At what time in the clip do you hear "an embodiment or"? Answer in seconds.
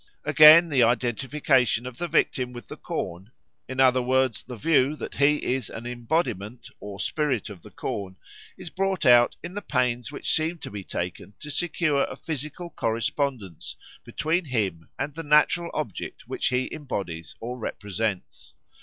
5.69-6.99